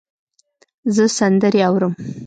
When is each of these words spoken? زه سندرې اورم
زه 0.95 1.05
سندرې 1.17 1.61
اورم 1.67 1.93